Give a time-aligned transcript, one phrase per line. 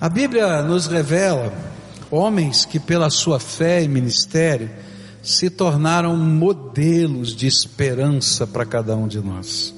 [0.00, 1.52] A Bíblia nos revela
[2.10, 4.70] homens que, pela sua fé e ministério,
[5.22, 9.74] se tornaram modelos de esperança para cada um de nós.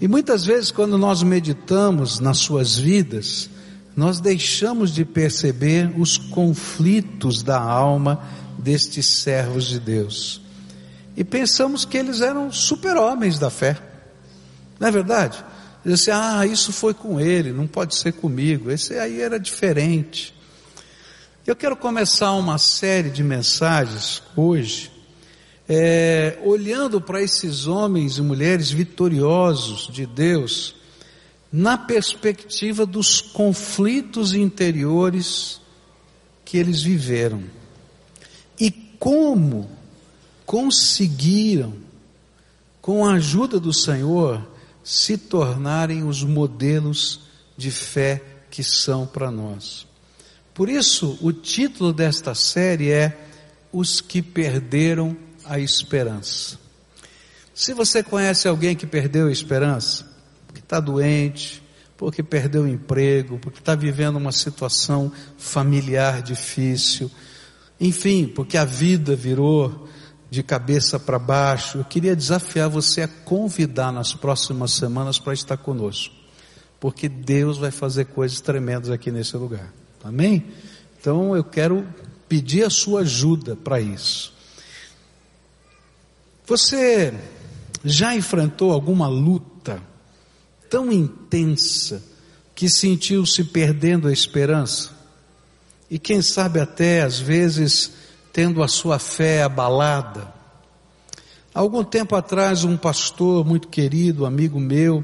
[0.00, 3.50] E muitas vezes, quando nós meditamos nas suas vidas,
[3.96, 8.22] nós deixamos de perceber os conflitos da alma
[8.56, 10.40] destes servos de Deus.
[11.16, 13.76] E pensamos que eles eram super-homens da fé.
[14.78, 15.42] Não é verdade?
[15.86, 18.72] Diz assim, ah, isso foi com ele, não pode ser comigo.
[18.72, 20.34] Esse aí era diferente.
[21.46, 24.90] Eu quero começar uma série de mensagens hoje,
[25.68, 30.74] é, olhando para esses homens e mulheres vitoriosos de Deus,
[31.52, 35.60] na perspectiva dos conflitos interiores
[36.44, 37.44] que eles viveram.
[38.58, 39.70] E como
[40.44, 41.74] conseguiram,
[42.82, 44.55] com a ajuda do Senhor,
[44.86, 47.22] se tornarem os modelos
[47.56, 49.84] de fé que são para nós.
[50.54, 53.18] Por isso, o título desta série é
[53.72, 56.56] Os que Perderam a Esperança.
[57.52, 60.08] Se você conhece alguém que perdeu a esperança,
[60.46, 61.60] porque está doente,
[61.96, 67.10] porque perdeu o emprego, porque está vivendo uma situação familiar difícil,
[67.80, 69.85] enfim, porque a vida virou
[70.30, 75.56] de cabeça para baixo, eu queria desafiar você a convidar nas próximas semanas para estar
[75.56, 76.14] conosco,
[76.80, 79.72] porque Deus vai fazer coisas tremendas aqui nesse lugar.
[80.02, 80.46] Amém?
[81.00, 81.86] Então eu quero
[82.28, 84.34] pedir a sua ajuda para isso.
[86.46, 87.14] Você
[87.84, 89.82] já enfrentou alguma luta
[90.68, 92.02] tão intensa
[92.54, 94.90] que sentiu-se perdendo a esperança?
[95.90, 97.92] E quem sabe até às vezes
[98.36, 100.30] tendo a sua fé abalada.
[101.54, 105.02] Algum tempo atrás, um pastor muito querido, amigo meu,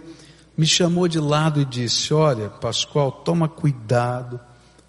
[0.54, 4.38] me chamou de lado e disse: Olha, Pascoal, toma cuidado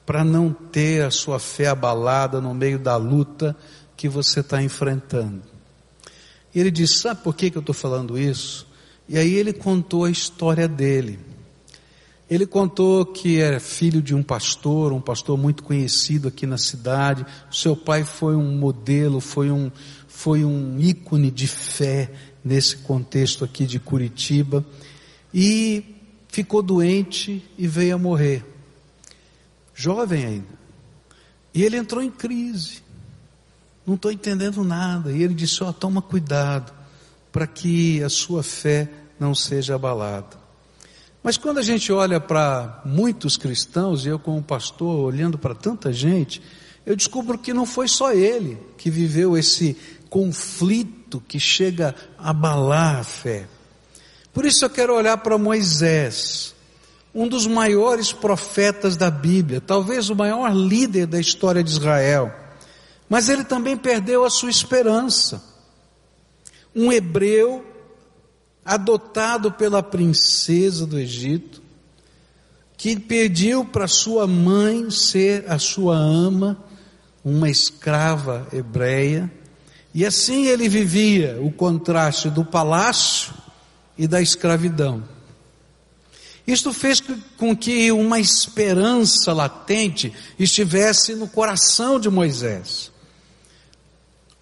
[0.06, 3.56] para não ter a sua fé abalada no meio da luta
[3.96, 5.42] que você está enfrentando.
[6.54, 8.68] E ele disse: Sabe por que, que eu estou falando isso?
[9.08, 11.18] E aí ele contou a história dele.
[12.30, 17.26] Ele contou que era filho de um pastor, um pastor muito conhecido aqui na cidade.
[17.52, 19.70] Seu pai foi um modelo, foi um,
[20.08, 22.12] foi um ícone de fé
[22.44, 24.66] nesse contexto aqui de Curitiba.
[25.34, 25.84] E
[26.30, 28.44] ficou doente e veio a morrer.
[29.76, 30.64] Jovem ainda.
[31.54, 32.82] E ele entrou em crise.
[33.86, 35.12] Não estou entendendo nada.
[35.12, 36.74] E ele disse: Ó, oh, toma cuidado
[37.32, 38.90] para que a sua fé
[39.20, 40.43] não seja abalada.
[41.24, 45.94] Mas quando a gente olha para muitos cristãos, e eu como pastor olhando para tanta
[45.94, 46.42] gente,
[46.86, 49.78] eu descubro que não foi só ele que viveu esse
[50.10, 53.48] conflito que chega a abalar a fé.
[54.34, 56.54] Por isso eu quero olhar para Moisés,
[57.16, 62.34] um dos maiores profetas da Bíblia, talvez o maior líder da história de Israel.
[63.08, 65.42] Mas ele também perdeu a sua esperança.
[66.76, 67.64] Um hebreu
[68.66, 71.62] adotado pela princesa do Egito,
[72.78, 76.58] que pediu para sua mãe ser a sua ama,
[77.24, 79.32] uma escrava hebreia,
[79.94, 83.34] e assim ele vivia o contraste do palácio
[83.98, 85.04] e da escravidão.
[86.46, 87.02] Isto fez
[87.38, 92.92] com que uma esperança latente estivesse no coração de Moisés.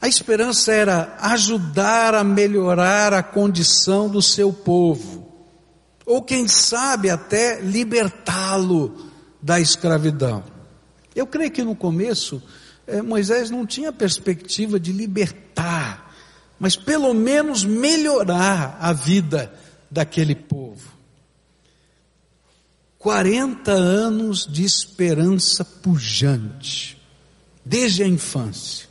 [0.02, 5.32] A esperança era ajudar a melhorar a condição do seu povo,
[6.04, 10.44] ou quem sabe até libertá-lo da escravidão.
[11.16, 12.42] Eu creio que no começo
[12.88, 16.12] eh, Moisés não tinha perspectiva de libertar,
[16.60, 19.54] mas pelo menos melhorar a vida
[19.90, 20.90] daquele povo.
[22.98, 27.00] 40 anos de esperança pujante,
[27.64, 28.91] desde a infância.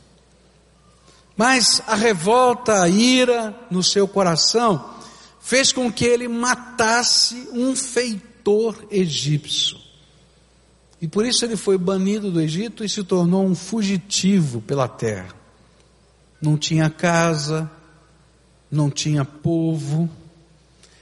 [1.41, 4.93] Mas a revolta, a ira no seu coração
[5.39, 9.75] fez com que ele matasse um feitor egípcio.
[11.01, 15.33] E por isso ele foi banido do Egito e se tornou um fugitivo pela terra.
[16.39, 17.67] Não tinha casa,
[18.69, 20.07] não tinha povo,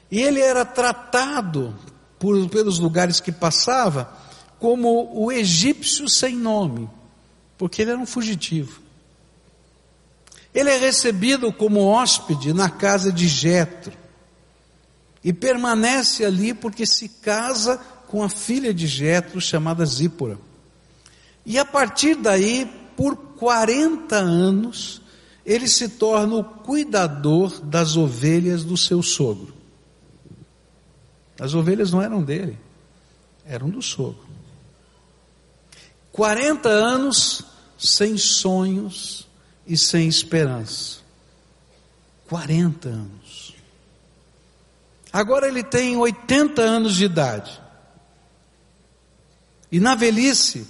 [0.10, 1.75] e ele era tratado
[2.18, 4.10] por, pelos lugares que passava
[4.58, 6.90] como o egípcio sem nome,
[7.58, 8.88] porque ele era um fugitivo.
[10.54, 13.94] Ele é recebido como hóspede na casa de Jetro
[15.24, 20.40] e permanece ali porque se casa com a filha de Jetro chamada Zípora.
[21.46, 25.01] E a partir daí, por 40 anos,
[25.46, 29.54] ele se torna o cuidador das ovelhas do seu sogro.
[31.40, 32.57] As ovelhas não eram dele,
[33.45, 34.28] eram do sogro.
[36.12, 37.45] 40 anos
[37.78, 39.29] sem sonhos
[39.69, 40.98] e sem esperança.
[42.27, 43.56] 40 anos.
[45.13, 47.62] Agora ele tem 80 anos de idade.
[49.71, 50.68] E na velhice,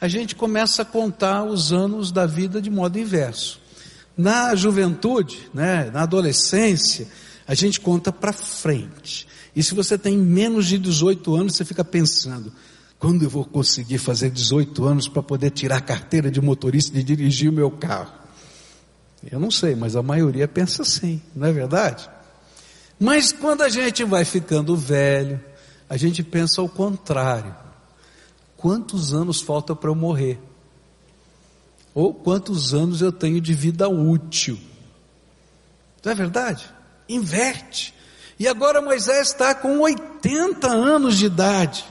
[0.00, 3.60] a gente começa a contar os anos da vida de modo inverso.
[4.16, 7.06] Na juventude, né, na adolescência,
[7.46, 9.26] a gente conta para frente.
[9.54, 12.52] E se você tem menos de 18 anos, você fica pensando,
[13.00, 17.02] quando eu vou conseguir fazer 18 anos para poder tirar a carteira de motorista e
[17.02, 18.12] dirigir o meu carro?
[19.32, 22.08] Eu não sei, mas a maioria pensa assim, não é verdade?
[22.98, 25.40] Mas quando a gente vai ficando velho,
[25.88, 27.56] a gente pensa ao contrário.
[28.54, 30.38] Quantos anos falta para eu morrer?
[31.94, 34.58] Ou quantos anos eu tenho de vida útil?
[36.04, 36.70] Não é verdade?
[37.08, 37.94] Inverte.
[38.38, 41.84] E agora Moisés está com 80 anos de idade.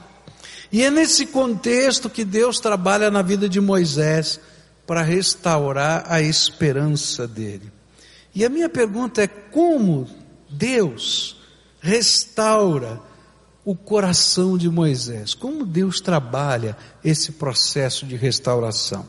[0.71, 4.39] E é nesse contexto que Deus trabalha na vida de Moisés
[4.85, 7.71] para restaurar a esperança dele.
[8.33, 10.07] E a minha pergunta é: como
[10.49, 11.37] Deus
[11.79, 13.01] restaura
[13.65, 15.33] o coração de Moisés?
[15.33, 19.07] Como Deus trabalha esse processo de restauração?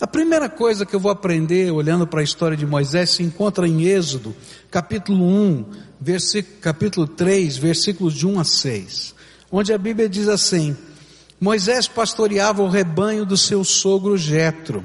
[0.00, 3.66] A primeira coisa que eu vou aprender olhando para a história de Moisés se encontra
[3.66, 4.34] em Êxodo,
[4.70, 5.66] capítulo 1,
[6.00, 9.14] versículo, capítulo 3, versículos de 1 a 6,
[9.56, 10.76] onde a Bíblia diz assim:
[11.40, 14.84] Moisés pastoreava o rebanho do seu sogro Jetro,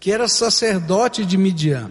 [0.00, 1.90] que era sacerdote de Midian.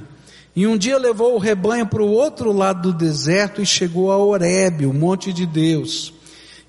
[0.56, 4.18] E um dia levou o rebanho para o outro lado do deserto e chegou a
[4.18, 6.12] Horebe, o monte de Deus.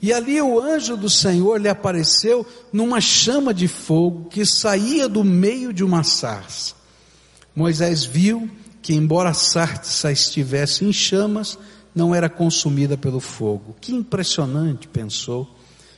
[0.03, 5.25] E ali o anjo do Senhor lhe apareceu numa chama de fogo que saía do
[5.25, 6.75] meio de uma sarça.
[7.57, 8.51] Moisés viu
[8.83, 11.59] que, embora a sarça estivesse em chamas,
[11.99, 13.75] não era consumida pelo fogo.
[13.81, 15.53] Que impressionante, pensou.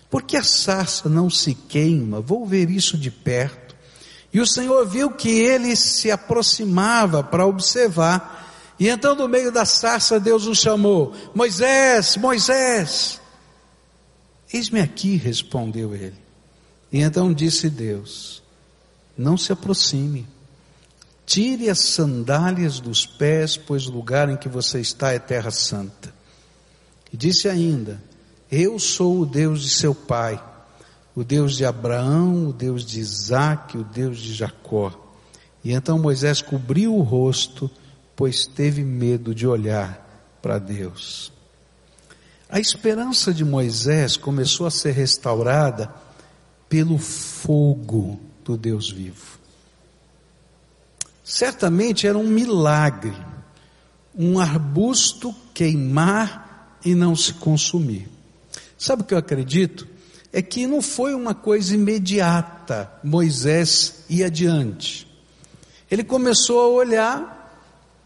[0.09, 2.21] Por que a sarça não se queima?
[2.21, 3.77] Vou ver isso de perto.
[4.33, 8.75] E o Senhor viu que ele se aproximava para observar.
[8.79, 13.21] E então, no meio da sarça, Deus o chamou: Moisés, Moisés.
[14.53, 16.19] Eis-me aqui, respondeu ele.
[16.91, 18.43] E então disse Deus:
[19.17, 20.27] Não se aproxime.
[21.31, 26.13] Tire as sandálias dos pés, pois o lugar em que você está é terra santa.
[27.13, 28.03] E disse ainda:
[28.51, 30.43] eu sou o Deus de seu pai,
[31.15, 34.93] o Deus de Abraão, o Deus de Isaac, o Deus de Jacó.
[35.63, 37.71] E então Moisés cobriu o rosto,
[38.17, 41.33] pois teve medo de olhar para Deus.
[42.49, 45.95] A esperança de Moisés começou a ser restaurada
[46.69, 49.40] pelo fogo do Deus vivo.
[51.31, 53.17] Certamente era um milagre,
[54.13, 58.09] um arbusto queimar e não se consumir.
[58.77, 59.87] Sabe o que eu acredito?
[60.33, 65.07] É que não foi uma coisa imediata, Moisés ir adiante.
[65.89, 67.55] Ele começou a olhar,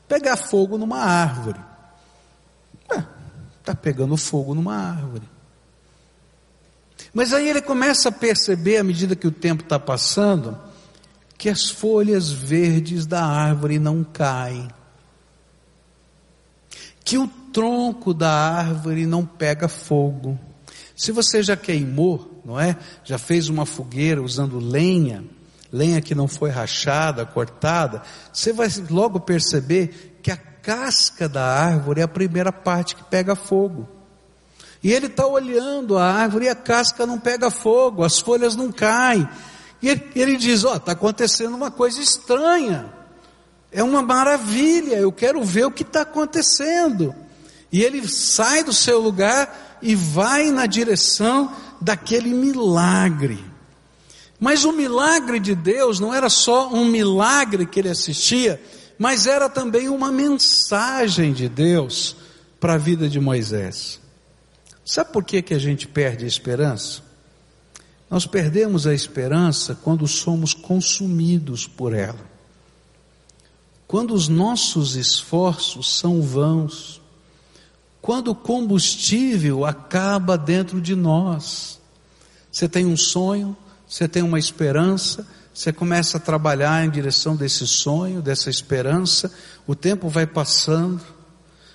[0.07, 1.61] pegar fogo numa árvore.
[3.59, 5.27] Está pegando fogo numa árvore.
[7.15, 10.59] Mas aí ele começa a perceber, à medida que o tempo está passando,
[11.37, 14.69] que as folhas verdes da árvore não caem,
[17.05, 20.39] que o tronco da árvore não pega fogo,
[20.97, 22.77] se você já queimou, não é?
[23.05, 25.25] Já fez uma fogueira usando lenha,
[25.73, 32.01] lenha que não foi rachada, cortada, você vai logo perceber que a casca da árvore
[32.01, 33.89] é a primeira parte que pega fogo.
[34.83, 38.71] E ele está olhando a árvore e a casca não pega fogo, as folhas não
[38.71, 39.29] caem.
[39.85, 42.91] E ele, diz: Ó, oh, está acontecendo uma coisa estranha.
[43.71, 47.15] É uma maravilha, eu quero ver o que está acontecendo.
[47.71, 53.45] E ele sai do seu lugar e vai na direção daquele milagre.
[54.41, 58.59] Mas o milagre de Deus não era só um milagre que ele assistia,
[58.99, 62.17] mas era também uma mensagem de Deus
[62.59, 64.01] para a vida de Moisés.
[64.83, 67.03] Sabe por que, que a gente perde a esperança?
[68.15, 72.25] Nós perdemos a esperança quando somos consumidos por ela.
[73.89, 77.03] Quando os nossos esforços são vãos,
[78.01, 81.81] quando o combustível acaba dentro de nós.
[82.53, 87.67] Você tem um sonho, você tem uma esperança, você começa a trabalhar em direção desse
[87.67, 89.29] sonho, dessa esperança,
[89.67, 91.03] o tempo vai passando,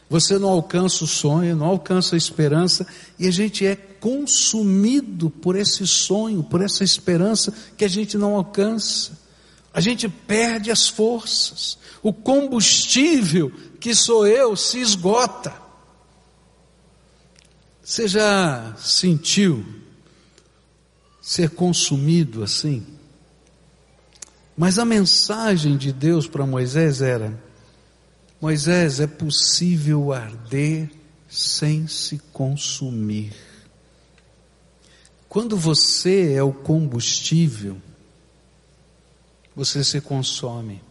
[0.10, 2.88] você não alcança o sonho, não alcança a esperança,
[3.20, 8.36] e a gente é consumido por esse sonho, por essa esperança que a gente não
[8.36, 9.18] alcança.
[9.74, 15.54] A gente perde as forças, o combustível que sou eu se esgota.
[17.84, 19.66] Você já sentiu
[21.22, 22.86] ser consumido assim.
[24.56, 27.42] Mas a mensagem de Deus para Moisés era:
[28.42, 30.92] Moisés, é possível arder
[31.30, 33.49] sem se consumir.
[35.30, 37.78] Quando você é o combustível,
[39.56, 40.82] você se consome.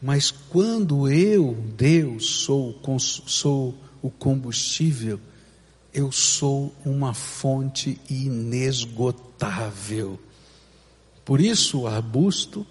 [0.00, 5.18] Mas quando eu, Deus, sou, sou o combustível,
[5.94, 10.18] eu sou uma fonte inesgotável.
[11.24, 12.66] Por isso o arbusto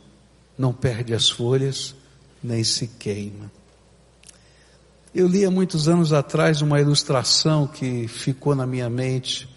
[0.55, 1.95] não perde as folhas,
[2.43, 3.51] nem se queima.
[5.15, 9.51] Eu li há muitos anos atrás uma ilustração que ficou na minha mente.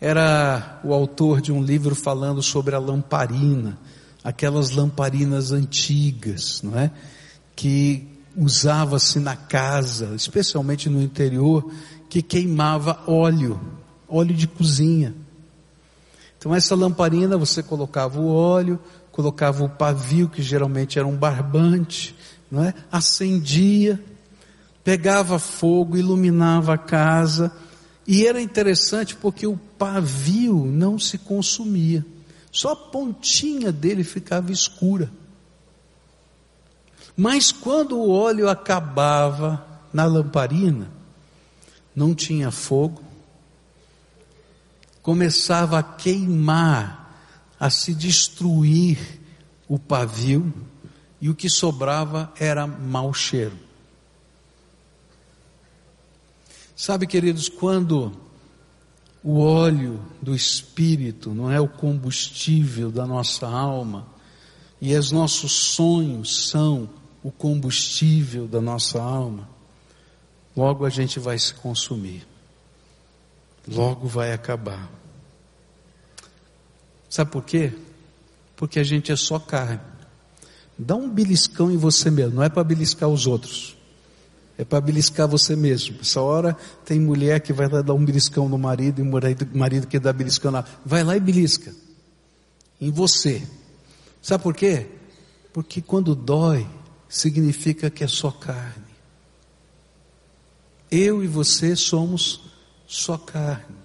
[0.00, 3.78] Era o autor de um livro falando sobre a lamparina
[4.26, 6.90] aquelas lamparinas antigas, não é?
[7.54, 11.72] Que usava-se na casa, especialmente no interior,
[12.10, 13.60] que queimava óleo,
[14.08, 15.14] óleo de cozinha.
[16.36, 18.80] Então essa lamparina você colocava o óleo,
[19.12, 22.12] colocava o pavio, que geralmente era um barbante,
[22.50, 22.74] não é?
[22.90, 24.02] Acendia,
[24.82, 27.52] pegava fogo, iluminava a casa,
[28.06, 32.04] e era interessante porque o pavio não se consumia.
[32.52, 35.10] Só a pontinha dele ficava escura.
[37.16, 40.90] Mas quando o óleo acabava na lamparina,
[41.94, 43.02] não tinha fogo,
[45.02, 47.04] começava a queimar,
[47.58, 48.98] a se destruir
[49.66, 50.52] o pavio,
[51.20, 53.65] e o que sobrava era mau cheiro.
[56.76, 58.12] Sabe, queridos, quando
[59.24, 64.06] o óleo do Espírito, não é o combustível da nossa alma,
[64.78, 66.86] e os nossos sonhos são
[67.22, 69.48] o combustível da nossa alma,
[70.54, 72.26] logo a gente vai se consumir,
[73.66, 74.90] logo vai acabar.
[77.08, 77.72] Sabe por quê?
[78.54, 79.80] Porque a gente é só carne.
[80.78, 83.75] Dá um beliscão em você mesmo, não é para beliscar os outros.
[84.58, 85.98] É para beliscar você mesmo.
[86.00, 89.86] Essa hora tem mulher que vai lá dar um beliscão no marido e o marido
[89.86, 90.64] que dá beliscão lá.
[90.84, 91.74] Vai lá e belisca.
[92.80, 93.46] Em você.
[94.22, 94.86] Sabe por quê?
[95.52, 96.66] Porque quando dói,
[97.08, 98.86] significa que é só carne.
[100.90, 102.40] Eu e você somos
[102.86, 103.76] só carne.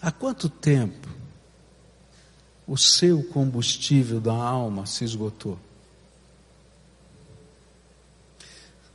[0.00, 1.03] Há quanto tempo
[2.66, 5.58] o seu combustível da alma se esgotou.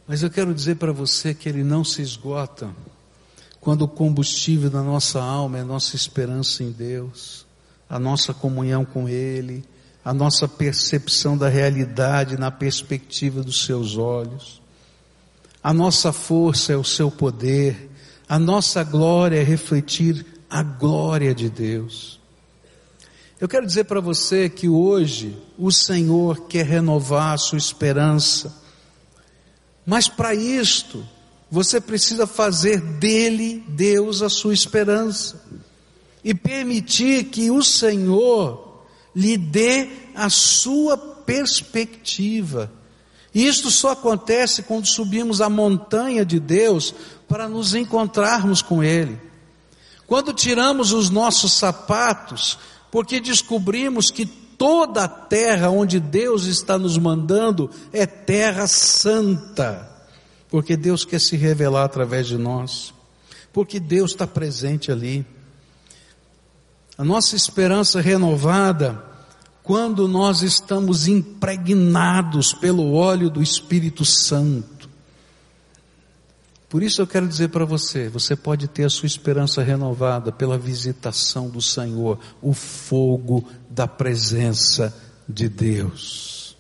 [0.07, 2.73] Mas eu quero dizer para você que ele não se esgota
[3.61, 7.45] quando o combustível da nossa alma é a nossa esperança em Deus,
[7.89, 9.63] a nossa comunhão com Ele,
[10.03, 14.61] a nossa percepção da realidade na perspectiva dos seus olhos.
[15.61, 17.91] A nossa força é o seu poder,
[18.27, 22.18] a nossa glória é refletir a glória de Deus.
[23.39, 28.53] Eu quero dizer para você que hoje o Senhor quer renovar a sua esperança,
[29.85, 31.07] mas para isto
[31.49, 35.41] você precisa fazer dele, Deus, a sua esperança
[36.21, 38.83] e permitir que o Senhor
[39.15, 42.69] lhe dê a sua perspectiva.
[43.33, 46.93] E isto só acontece quando subimos a montanha de Deus
[47.25, 49.17] para nos encontrarmos com Ele.
[50.05, 52.57] Quando tiramos os nossos sapatos
[52.91, 59.89] porque descobrimos que toda a terra onde Deus está nos mandando é terra santa,
[60.49, 62.93] porque Deus quer se revelar através de nós,
[63.53, 65.25] porque Deus está presente ali.
[66.97, 69.03] A nossa esperança renovada,
[69.63, 74.78] quando nós estamos impregnados pelo óleo do Espírito Santo,
[76.69, 80.55] por isso eu quero dizer para você, você pode ter a sua esperança renovada pela
[80.55, 84.95] visitação do Senhor, o fogo da presença
[85.27, 86.55] de Deus.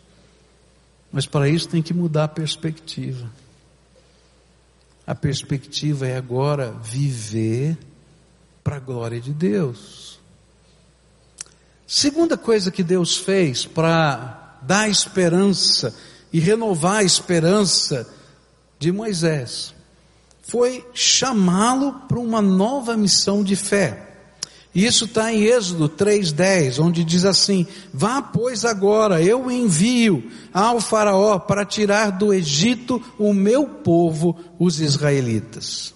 [1.11, 3.29] Mas para isso tem que mudar a perspectiva.
[5.05, 7.77] A perspectiva é agora viver
[8.63, 10.19] para a glória de Deus.
[11.85, 15.95] Segunda coisa que Deus fez para dar esperança
[16.33, 18.07] e renovar a esperança
[18.79, 19.77] de Moisés
[20.49, 24.07] foi chamá-lo para uma nova missão de fé.
[24.73, 31.39] Isso está em Êxodo 3,10, onde diz assim: Vá, pois, agora, eu envio ao Faraó
[31.39, 35.93] para tirar do Egito o meu povo, os israelitas.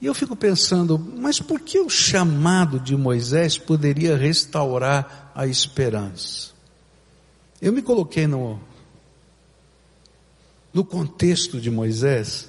[0.00, 6.50] E eu fico pensando, mas por que o chamado de Moisés poderia restaurar a esperança?
[7.60, 8.60] Eu me coloquei no,
[10.78, 12.48] no contexto de Moisés.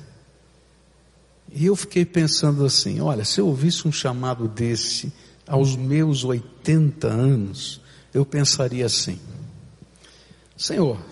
[1.51, 5.11] E eu fiquei pensando assim: olha, se eu ouvisse um chamado desse
[5.47, 7.81] aos meus 80 anos,
[8.13, 9.19] eu pensaria assim:
[10.55, 11.03] Senhor,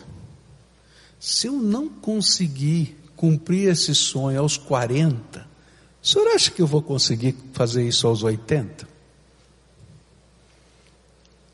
[1.20, 5.48] se eu não conseguir cumprir esse sonho aos 40,
[6.04, 8.88] o senhor acha que eu vou conseguir fazer isso aos 80?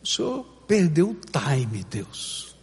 [0.04, 2.54] O senhor perdeu o time, Deus.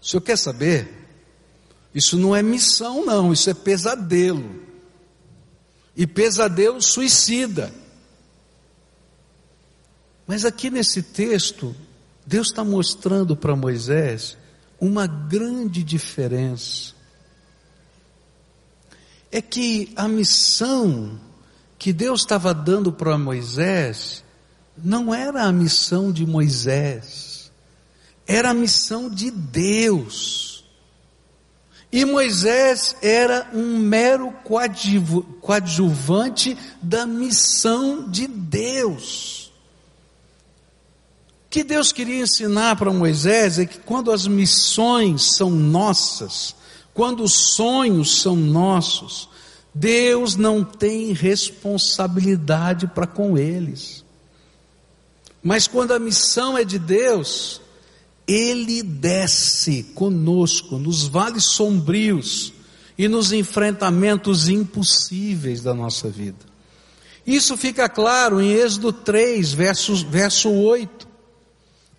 [0.00, 1.00] O senhor quer saber?
[1.94, 4.62] Isso não é missão, não, isso é pesadelo.
[5.96, 7.72] E pesadelo suicida.
[10.26, 11.74] Mas aqui nesse texto,
[12.24, 14.38] Deus está mostrando para Moisés
[14.80, 16.94] uma grande diferença.
[19.30, 21.20] É que a missão
[21.78, 24.24] que Deus estava dando para Moisés
[24.76, 27.29] não era a missão de Moisés,
[28.30, 30.64] era a missão de Deus.
[31.90, 34.32] E Moisés era um mero
[35.40, 39.50] coadjuvante da missão de Deus.
[41.46, 46.54] O que Deus queria ensinar para Moisés é que quando as missões são nossas,
[46.94, 49.28] quando os sonhos são nossos,
[49.74, 54.04] Deus não tem responsabilidade para com eles.
[55.42, 57.60] Mas quando a missão é de Deus,
[58.32, 62.52] Ele desce conosco nos vales sombrios
[62.96, 66.38] e nos enfrentamentos impossíveis da nossa vida.
[67.26, 71.08] Isso fica claro em Êxodo 3, verso, verso 8,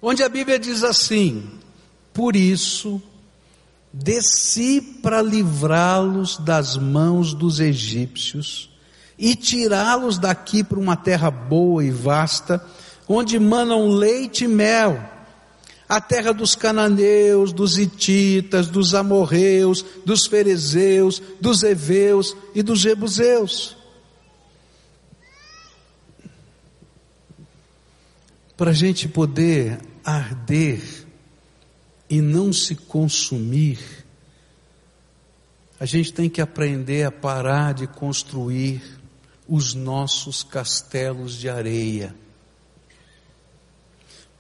[0.02, 1.44] onde a Bíblia diz assim:
[2.14, 3.02] Por isso,
[3.92, 8.70] desci para livrá-los das mãos dos egípcios
[9.20, 12.66] e tirá-los daqui para uma terra boa e vasta,
[13.06, 14.98] onde manam leite e mel,
[15.92, 23.76] a terra dos cananeus, dos ititas, dos amorreus, dos ferezeus, dos heveus e dos jebuseus.
[28.56, 30.82] Para a gente poder arder
[32.10, 33.80] e não se consumir,
[35.78, 38.82] a gente tem que aprender a parar de construir
[39.46, 42.16] os nossos castelos de areia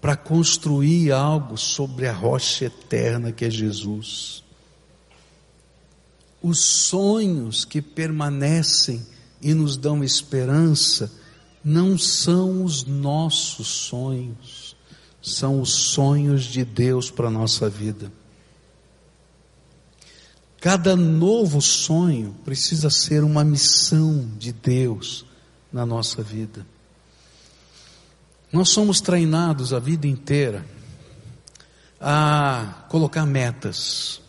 [0.01, 4.43] para construir algo sobre a rocha eterna que é Jesus.
[6.41, 9.05] Os sonhos que permanecem
[9.39, 11.11] e nos dão esperança
[11.63, 14.75] não são os nossos sonhos,
[15.21, 18.11] são os sonhos de Deus para a nossa vida.
[20.59, 25.25] Cada novo sonho precisa ser uma missão de Deus
[25.71, 26.65] na nossa vida.
[28.51, 30.65] Nós somos treinados a vida inteira
[31.99, 34.19] a colocar metas.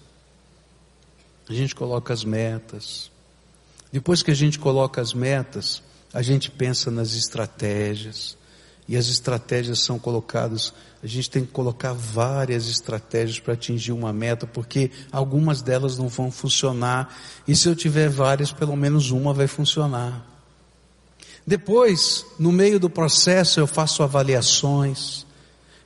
[1.48, 3.10] A gente coloca as metas.
[3.90, 5.82] Depois que a gente coloca as metas,
[6.14, 8.36] a gente pensa nas estratégias.
[8.88, 14.12] E as estratégias são colocadas, a gente tem que colocar várias estratégias para atingir uma
[14.12, 17.16] meta, porque algumas delas não vão funcionar.
[17.46, 20.31] E se eu tiver várias, pelo menos uma vai funcionar.
[21.46, 25.26] Depois, no meio do processo, eu faço avaliações,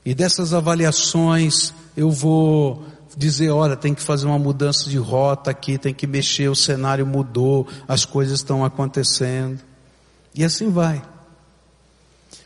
[0.05, 2.85] e dessas avaliações eu vou
[3.17, 7.07] dizer, olha, tem que fazer uma mudança de rota aqui, tem que mexer, o cenário
[7.07, 9.59] mudou, as coisas estão acontecendo.
[10.35, 11.03] E assim vai.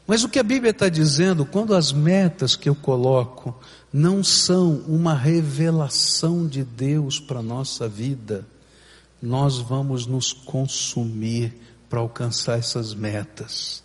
[0.07, 3.55] Mas o que a Bíblia está dizendo, quando as metas que eu coloco
[3.93, 8.47] não são uma revelação de Deus para a nossa vida,
[9.21, 11.53] nós vamos nos consumir
[11.91, 13.83] para alcançar essas metas.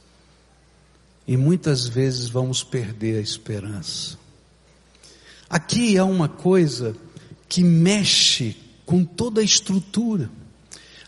[1.27, 4.17] E muitas vezes vamos perder a esperança.
[5.49, 6.95] Aqui há uma coisa
[7.49, 10.29] que mexe com toda a estrutura.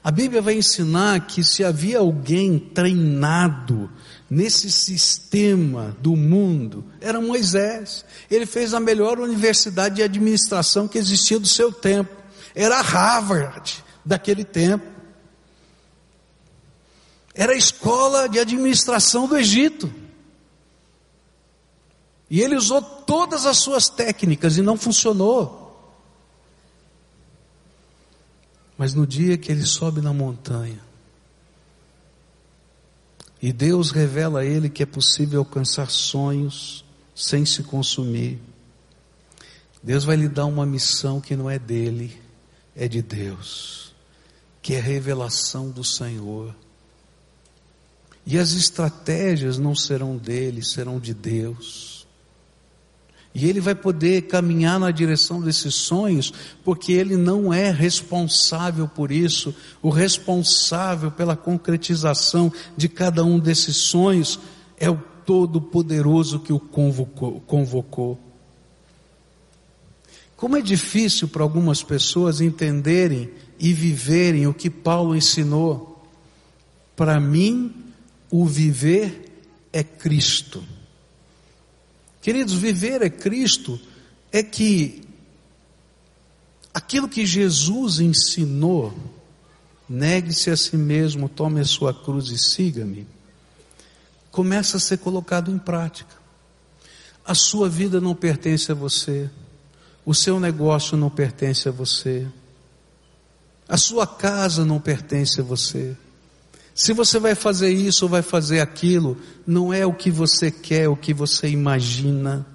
[0.04, 3.92] A Bíblia vai ensinar que se havia alguém treinado
[4.30, 8.04] nesse sistema do mundo, era Moisés.
[8.30, 12.16] Ele fez a melhor universidade de administração que existia do seu tempo.
[12.56, 14.97] Era Harvard daquele tempo.
[17.38, 19.94] Era a escola de administração do Egito.
[22.28, 25.66] E ele usou todas as suas técnicas e não funcionou.
[28.76, 30.80] Mas no dia que ele sobe na montanha,
[33.40, 36.84] e Deus revela a ele que é possível alcançar sonhos
[37.16, 38.40] sem se consumir,
[39.82, 42.20] Deus vai lhe dar uma missão que não é dele,
[42.76, 43.94] é de Deus,
[44.60, 46.54] que é revelação do Senhor.
[48.30, 52.06] E as estratégias não serão dele, serão de Deus.
[53.34, 59.14] E ele vai poder caminhar na direção desses sonhos, porque ele não é responsável por
[59.14, 59.56] isso.
[59.82, 64.38] O responsável pela concretização de cada um desses sonhos
[64.78, 67.40] é o Todo-Poderoso que o convocou.
[67.48, 68.20] convocou.
[70.36, 76.06] Como é difícil para algumas pessoas entenderem e viverem o que Paulo ensinou.
[76.94, 77.87] Para mim,
[78.30, 80.64] o viver é Cristo.
[82.22, 83.80] Queridos, viver é Cristo
[84.32, 85.08] é que
[86.74, 88.94] aquilo que Jesus ensinou,
[89.88, 93.08] negue-se a si mesmo, tome a sua cruz e siga-me,
[94.32, 96.16] começa a ser colocado em prática.
[97.26, 99.30] A sua vida não pertence a você,
[100.06, 102.28] o seu negócio não pertence a você,
[103.68, 105.96] a sua casa não pertence a você.
[106.78, 110.88] Se você vai fazer isso ou vai fazer aquilo, não é o que você quer,
[110.88, 112.46] o que você imagina,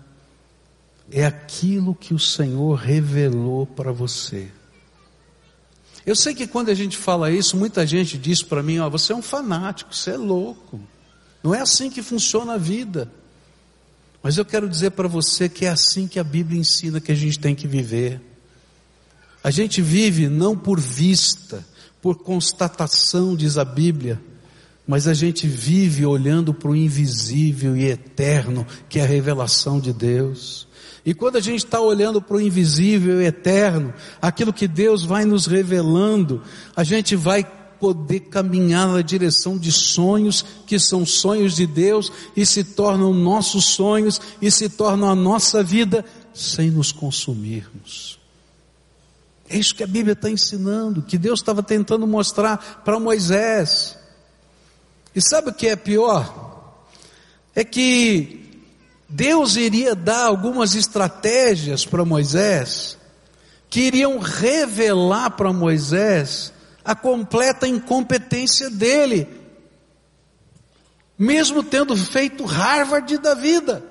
[1.10, 4.48] é aquilo que o Senhor revelou para você.
[6.06, 9.12] Eu sei que quando a gente fala isso, muita gente diz para mim: ó, você
[9.12, 10.80] é um fanático, você é louco.
[11.42, 13.10] Não é assim que funciona a vida.
[14.22, 17.16] Mas eu quero dizer para você que é assim que a Bíblia ensina que a
[17.16, 18.20] gente tem que viver.
[19.42, 21.64] A gente vive não por vista,
[22.00, 24.20] por constatação, diz a Bíblia,
[24.86, 29.92] mas a gente vive olhando para o invisível e eterno, que é a revelação de
[29.92, 30.68] Deus.
[31.04, 35.24] E quando a gente está olhando para o invisível e eterno, aquilo que Deus vai
[35.24, 36.42] nos revelando,
[36.76, 37.44] a gente vai
[37.80, 43.66] poder caminhar na direção de sonhos que são sonhos de Deus e se tornam nossos
[43.66, 48.21] sonhos e se tornam a nossa vida sem nos consumirmos.
[49.52, 53.98] É isso que a Bíblia está ensinando, que Deus estava tentando mostrar para Moisés.
[55.14, 56.86] E sabe o que é pior?
[57.54, 58.64] É que
[59.06, 62.96] Deus iria dar algumas estratégias para Moisés,
[63.68, 66.50] que iriam revelar para Moisés
[66.82, 69.28] a completa incompetência dele,
[71.18, 73.84] mesmo tendo feito Harvard da vida,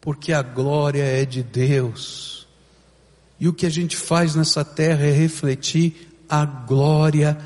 [0.00, 2.37] porque a glória é de Deus.
[3.40, 7.38] E o que a gente faz nessa terra é refletir a glória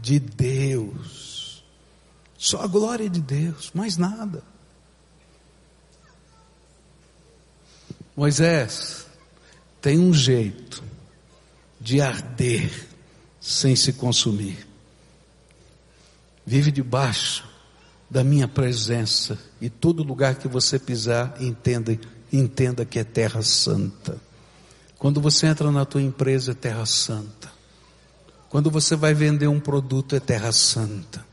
[0.00, 1.64] de Deus.
[2.38, 4.42] Só a glória de Deus, mais nada.
[8.16, 9.06] Moisés
[9.80, 10.82] tem um jeito
[11.80, 12.88] de arder
[13.40, 14.66] sem se consumir.
[16.44, 17.48] Vive debaixo
[18.10, 21.98] da minha presença e todo lugar que você pisar, entenda,
[22.32, 24.20] entenda que é terra santa.
[25.00, 27.50] Quando você entra na tua empresa é terra santa.
[28.50, 31.24] Quando você vai vender um produto é terra santa.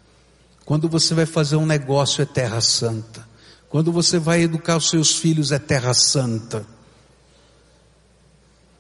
[0.64, 3.28] Quando você vai fazer um negócio é terra santa.
[3.68, 6.66] Quando você vai educar os seus filhos é terra santa.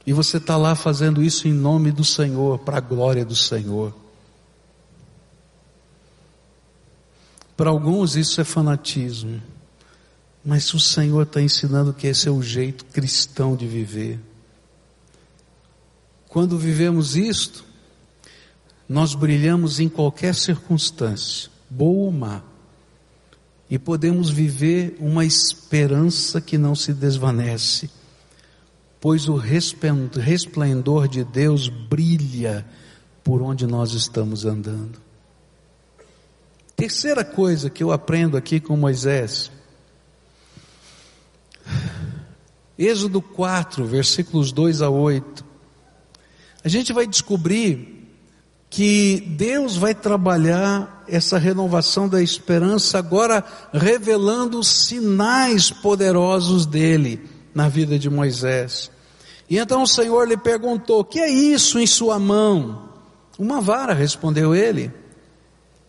[0.05, 3.93] E você está lá fazendo isso em nome do Senhor, para a glória do Senhor.
[7.57, 9.41] Para alguns isso é fanatismo,
[10.45, 14.17] mas o Senhor está ensinando que esse é o jeito cristão de viver.
[16.37, 17.65] Quando vivemos isto,
[18.87, 22.43] nós brilhamos em qualquer circunstância, boa ou má,
[23.67, 27.89] e podemos viver uma esperança que não se desvanece,
[29.01, 32.63] pois o resplendor de Deus brilha
[33.23, 35.01] por onde nós estamos andando.
[36.75, 39.49] Terceira coisa que eu aprendo aqui com Moisés,
[42.77, 45.46] Êxodo 4, versículos 2 a 8
[46.67, 48.09] a gente vai descobrir
[48.69, 57.21] que Deus vai trabalhar essa renovação da esperança agora revelando sinais poderosos dele
[57.55, 58.91] na vida de Moisés.
[59.49, 62.89] E então o Senhor lhe perguntou: "Que é isso em sua mão?"
[63.39, 64.91] Uma vara, respondeu ele.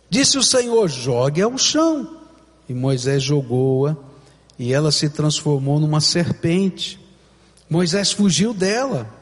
[0.08, 2.18] Disse o Senhor: "Jogue ao chão."
[2.68, 3.96] E Moisés jogou-a,
[4.56, 7.00] e ela se transformou numa serpente.
[7.68, 9.17] Moisés fugiu dela.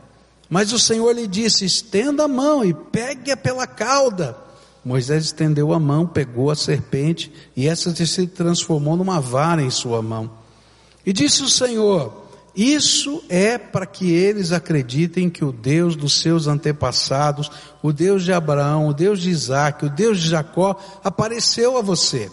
[0.49, 4.37] Mas o Senhor lhe disse: estenda a mão e pegue-a pela cauda.
[4.85, 10.01] Moisés estendeu a mão, pegou a serpente, e essa se transformou numa vara em sua
[10.01, 10.31] mão.
[11.05, 16.47] E disse o Senhor: Isso é para que eles acreditem que o Deus dos seus
[16.47, 17.51] antepassados,
[17.83, 22.31] o Deus de Abraão, o Deus de Isaac, o Deus de Jacó, apareceu a você.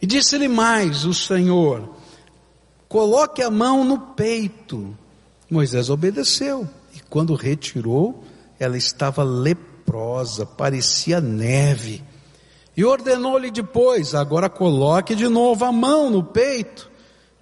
[0.00, 1.88] E disse-lhe mais o Senhor:
[2.86, 4.94] Coloque a mão no peito.
[5.50, 6.68] Moisés obedeceu.
[7.12, 8.24] Quando retirou,
[8.58, 12.02] ela estava leprosa, parecia neve.
[12.74, 16.90] E ordenou-lhe depois: agora coloque de novo a mão no peito.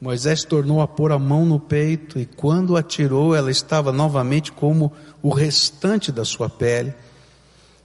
[0.00, 4.50] Moisés tornou a pôr a mão no peito e quando a tirou, ela estava novamente
[4.50, 4.90] como
[5.22, 6.92] o restante da sua pele.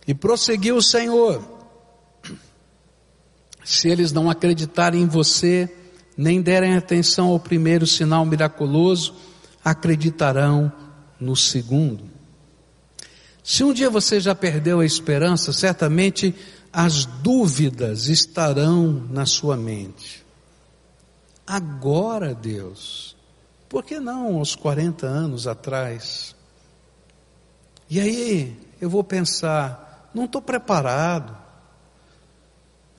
[0.07, 1.39] E prosseguiu o Senhor:
[3.63, 5.71] Se eles não acreditarem em você,
[6.17, 9.13] nem derem atenção ao primeiro sinal miraculoso,
[9.63, 10.73] acreditarão
[11.19, 12.03] no segundo.
[13.43, 16.33] Se um dia você já perdeu a esperança, certamente
[16.73, 20.25] as dúvidas estarão na sua mente.
[21.45, 23.15] Agora, Deus,
[23.69, 26.35] por que não aos 40 anos atrás?
[27.89, 31.37] E aí eu vou pensar, não estou preparado.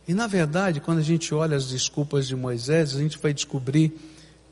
[0.07, 3.99] E na verdade, quando a gente olha as desculpas de Moisés, a gente vai descobrir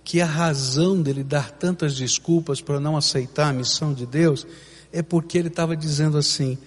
[0.04, 4.46] que a razão dele dar tantas desculpas para não aceitar a missão de Deus
[4.92, 6.58] é porque ele estava dizendo assim: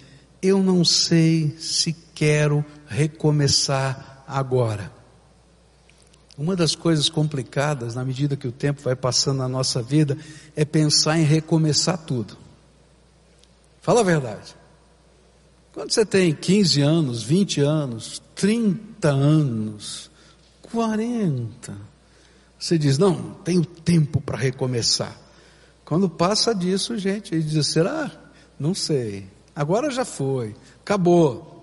[0.41, 4.91] eu não sei se quero recomeçar agora.
[6.37, 10.17] Uma das coisas complicadas, na medida que o tempo vai passando na nossa vida,
[10.55, 12.37] é pensar em recomeçar tudo.
[13.81, 14.55] Fala a verdade.
[15.73, 20.11] Quando você tem 15 anos, 20 anos, 30 anos,
[20.63, 21.75] 40,
[22.59, 25.15] você diz: Não, tenho tempo para recomeçar.
[25.85, 28.11] Quando passa disso, gente, ele diz: Será?
[28.59, 29.27] Não sei.
[29.55, 30.55] Agora já foi.
[30.81, 31.55] Acabou.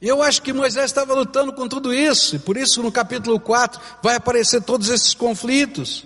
[0.00, 3.38] E eu acho que Moisés estava lutando com tudo isso, e por isso no capítulo
[3.38, 6.04] 4 vai aparecer todos esses conflitos.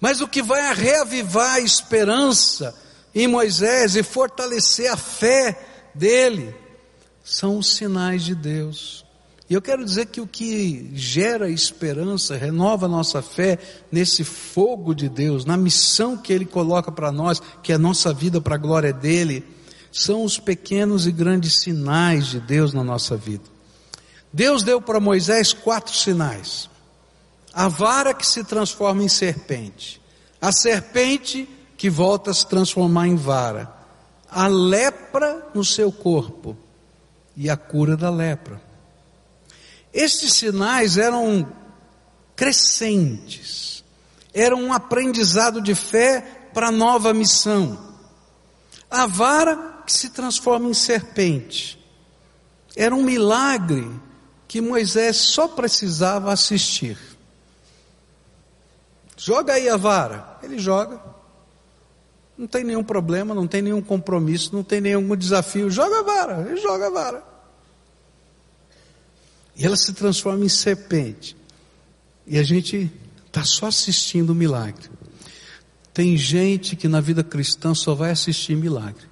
[0.00, 2.74] Mas o que vai reavivar a esperança
[3.14, 5.58] em Moisés e fortalecer a fé
[5.94, 6.54] dele
[7.24, 9.05] são os sinais de Deus.
[9.48, 13.58] E eu quero dizer que o que gera esperança, renova nossa fé
[13.92, 18.12] nesse fogo de Deus, na missão que Ele coloca para nós, que é a nossa
[18.12, 19.44] vida para a glória dEle,
[19.92, 23.44] são os pequenos e grandes sinais de Deus na nossa vida.
[24.32, 26.68] Deus deu para Moisés quatro sinais:
[27.54, 30.02] a vara que se transforma em serpente,
[30.40, 33.72] a serpente que volta a se transformar em vara,
[34.28, 36.56] a lepra no seu corpo
[37.36, 38.65] e a cura da lepra.
[39.96, 41.50] Estes sinais eram
[42.36, 43.82] crescentes,
[44.34, 47.96] eram um aprendizado de fé para a nova missão.
[48.90, 49.56] A vara
[49.86, 51.82] que se transforma em serpente.
[52.76, 53.90] Era um milagre
[54.46, 56.98] que Moisés só precisava assistir.
[59.16, 60.38] Joga aí a vara.
[60.42, 61.00] Ele joga.
[62.36, 65.70] Não tem nenhum problema, não tem nenhum compromisso, não tem nenhum desafio.
[65.70, 67.24] Joga a vara, ele joga a vara.
[69.56, 71.36] E ela se transforma em serpente.
[72.26, 72.90] E a gente
[73.26, 74.90] está só assistindo o milagre.
[75.94, 79.06] Tem gente que na vida cristã só vai assistir milagre.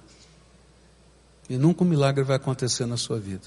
[1.49, 3.43] E nunca um milagre vai acontecer na sua vida.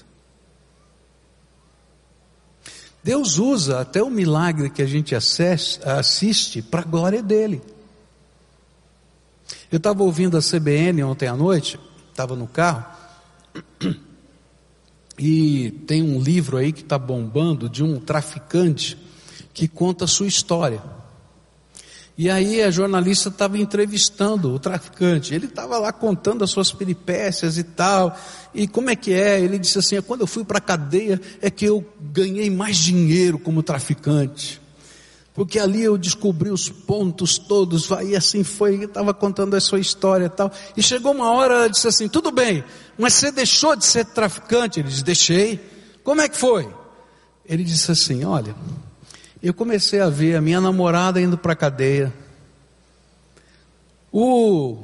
[3.01, 7.61] Deus usa até o milagre que a gente assiste para a glória dele.
[9.71, 12.85] Eu estava ouvindo a CBN ontem à noite, estava no carro,
[15.19, 18.97] e tem um livro aí que está bombando de um traficante
[19.53, 20.81] que conta a sua história.
[22.17, 25.33] E aí a jornalista estava entrevistando o traficante.
[25.33, 28.17] Ele estava lá contando as suas peripécias e tal.
[28.53, 29.39] E como é que é?
[29.39, 33.39] Ele disse assim: quando eu fui para a cadeia é que eu ganhei mais dinheiro
[33.39, 34.61] como traficante.
[35.39, 40.25] Porque ali eu descobri os pontos todos, vai, assim foi, estava contando a sua história
[40.25, 40.51] e tal.
[40.75, 42.61] E chegou uma hora, ela disse assim: tudo bem,
[42.97, 44.81] mas você deixou de ser traficante?
[44.81, 45.57] Ele disse: deixei.
[46.03, 46.67] Como é que foi?
[47.45, 48.53] Ele disse assim: olha,
[49.41, 52.13] eu comecei a ver a minha namorada indo para a cadeia,
[54.11, 54.77] o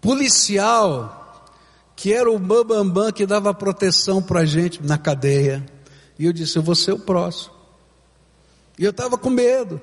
[0.00, 1.50] policial,
[1.96, 5.66] que era o bambambam bam, bam, que dava proteção para a gente na cadeia,
[6.16, 7.59] e eu disse: Eu vou ser o próximo.
[8.80, 9.78] E eu estava com medo.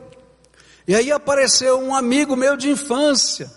[0.88, 3.52] E aí apareceu um amigo meu de infância,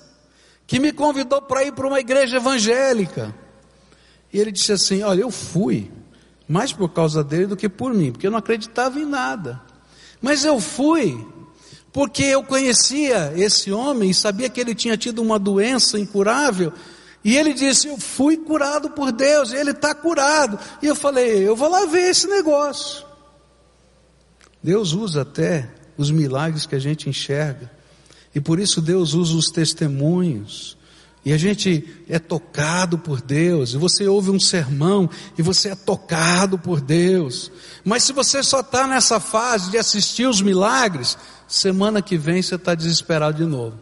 [0.66, 3.34] que me convidou para ir para uma igreja evangélica.
[4.30, 5.90] E ele disse assim: Olha, eu fui,
[6.46, 9.62] mais por causa dele do que por mim, porque eu não acreditava em nada.
[10.20, 11.26] Mas eu fui,
[11.90, 16.70] porque eu conhecia esse homem e sabia que ele tinha tido uma doença incurável.
[17.24, 20.58] E ele disse: Eu fui curado por Deus, ele está curado.
[20.82, 23.08] E eu falei: Eu vou lá ver esse negócio.
[24.62, 27.70] Deus usa até os milagres que a gente enxerga,
[28.34, 30.78] e por isso Deus usa os testemunhos.
[31.22, 35.74] E a gente é tocado por Deus, e você ouve um sermão e você é
[35.74, 37.52] tocado por Deus.
[37.84, 42.54] Mas se você só está nessa fase de assistir os milagres, semana que vem você
[42.54, 43.78] está desesperado de novo.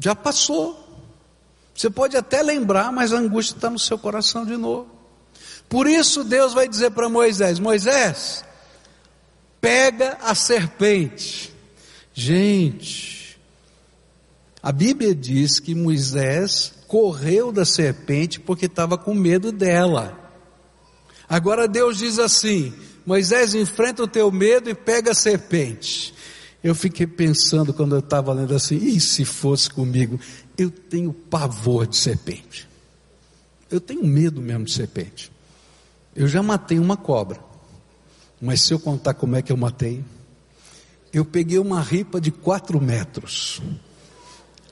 [0.00, 0.80] Já passou.
[1.72, 4.93] Você pode até lembrar, mas a angústia está no seu coração de novo.
[5.74, 8.44] Por isso Deus vai dizer para Moisés: Moisés,
[9.60, 11.52] pega a serpente.
[12.14, 13.36] Gente,
[14.62, 20.16] a Bíblia diz que Moisés correu da serpente porque estava com medo dela.
[21.28, 22.72] Agora Deus diz assim:
[23.04, 26.14] Moisés, enfrenta o teu medo e pega a serpente.
[26.62, 30.20] Eu fiquei pensando quando eu estava lendo assim, e se fosse comigo?
[30.56, 32.68] Eu tenho pavor de serpente.
[33.68, 35.33] Eu tenho medo mesmo de serpente.
[36.14, 37.38] Eu já matei uma cobra.
[38.40, 40.04] Mas se eu contar como é que eu matei,
[41.12, 43.62] eu peguei uma ripa de quatro metros.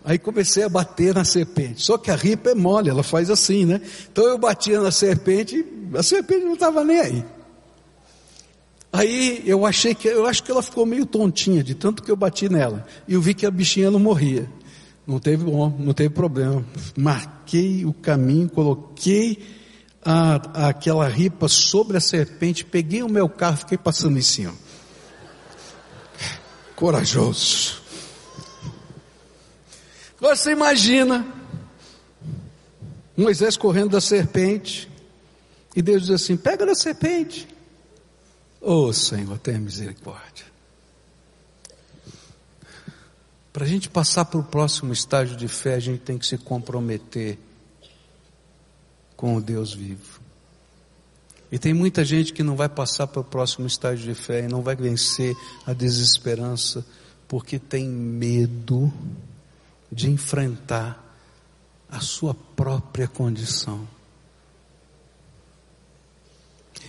[0.04, 1.80] Aí comecei a bater na serpente.
[1.82, 3.80] Só que a ripa é mole, ela faz assim, né?
[4.10, 7.24] Então eu batia na serpente, a serpente não estava nem aí.
[8.92, 12.16] Aí eu achei que, eu acho que ela ficou meio tontinha de tanto que eu
[12.16, 12.84] bati nela.
[13.08, 14.50] E eu vi que a bichinha não morria.
[15.06, 16.64] Não teve bom, não teve problema.
[16.96, 19.42] Marquei o caminho, coloquei
[20.04, 24.54] a, aquela ripa sobre a serpente, peguei o meu carro, fiquei passando em cima.
[26.74, 27.80] Corajoso.
[30.20, 31.26] Você imagina
[33.16, 34.90] Moisés correndo da serpente,
[35.76, 37.48] e Deus diz assim: pega da serpente.
[38.60, 40.46] Oh Senhor, tenha misericórdia.
[43.52, 46.38] Para a gente passar para o próximo estágio de fé, a gente tem que se
[46.38, 47.38] comprometer
[49.22, 50.20] com o Deus vivo.
[51.52, 54.48] E tem muita gente que não vai passar para o próximo estágio de fé e
[54.48, 55.32] não vai vencer
[55.64, 56.84] a desesperança
[57.28, 58.92] porque tem medo
[59.92, 61.16] de enfrentar
[61.88, 63.86] a sua própria condição.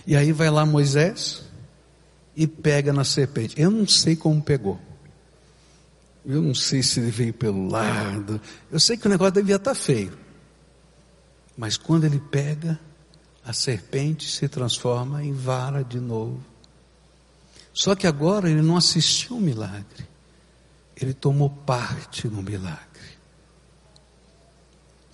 [0.04, 1.44] E aí vai lá Moisés
[2.34, 3.54] e pega na serpente.
[3.56, 4.80] Eu não sei como pegou.
[6.26, 8.40] Eu não sei se ele veio pelo lado.
[8.72, 10.23] Eu sei que o negócio devia estar feio.
[11.56, 12.78] Mas quando ele pega,
[13.44, 16.42] a serpente se transforma em vara de novo.
[17.72, 20.06] Só que agora ele não assistiu o milagre,
[20.96, 22.84] ele tomou parte no milagre.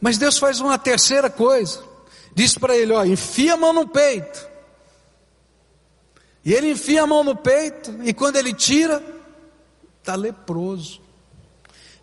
[0.00, 1.82] Mas Deus faz uma terceira coisa.
[2.34, 4.48] Diz para ele: ó, enfia a mão no peito.
[6.44, 9.02] E ele enfia a mão no peito, e quando ele tira,
[9.98, 11.00] está leproso.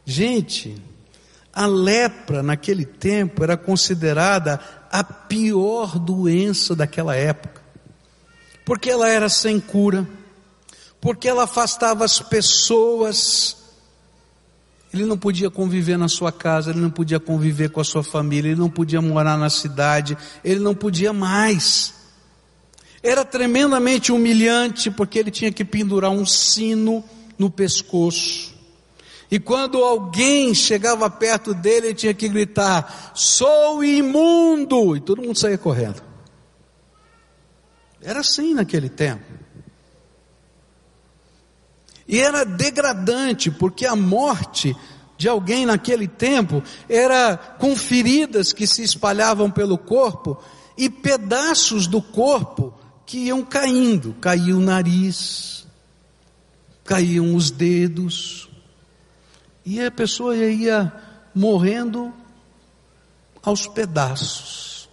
[0.06, 0.80] Gente,
[1.58, 4.60] a lepra naquele tempo era considerada
[4.92, 7.64] a pior doença daquela época,
[8.64, 10.08] porque ela era sem cura,
[11.02, 13.58] porque ela afastava as pessoas.
[14.94, 18.52] Ele não podia conviver na sua casa, ele não podia conviver com a sua família,
[18.52, 21.92] ele não podia morar na cidade, ele não podia mais.
[23.02, 27.04] Era tremendamente humilhante, porque ele tinha que pendurar um sino
[27.36, 28.57] no pescoço.
[29.30, 34.96] E quando alguém chegava perto dele, ele tinha que gritar: Sou imundo!
[34.96, 36.02] E todo mundo saía correndo.
[38.02, 39.26] Era assim naquele tempo.
[42.08, 44.74] E era degradante, porque a morte
[45.18, 50.38] de alguém naquele tempo era com feridas que se espalhavam pelo corpo
[50.78, 52.74] e pedaços do corpo
[53.06, 54.16] que iam caindo.
[54.22, 55.68] Caía o nariz,
[56.86, 58.48] caíam os dedos,
[59.70, 60.94] e a pessoa ia
[61.36, 62.14] morrendo
[63.44, 64.88] aos pedaços.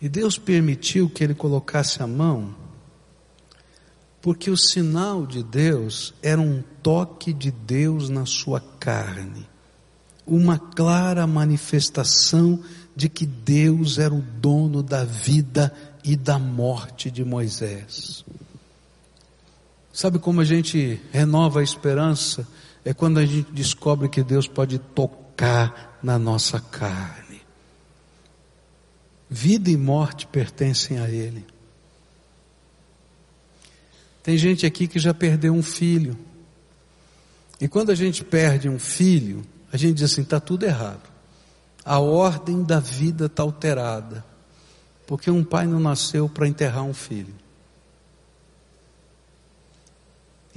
[0.00, 2.56] E Deus permitiu que ele colocasse a mão,
[4.22, 9.46] porque o sinal de Deus era um toque de Deus na sua carne,
[10.26, 12.64] uma clara manifestação
[12.96, 18.24] de que Deus era o dono da vida e da morte de Moisés.
[19.98, 22.46] Sabe como a gente renova a esperança?
[22.84, 27.42] É quando a gente descobre que Deus pode tocar na nossa carne.
[29.28, 31.44] Vida e morte pertencem a Ele.
[34.22, 36.16] Tem gente aqui que já perdeu um filho.
[37.60, 41.10] E quando a gente perde um filho, a gente diz assim: está tudo errado.
[41.84, 44.24] A ordem da vida está alterada.
[45.08, 47.34] Porque um pai não nasceu para enterrar um filho.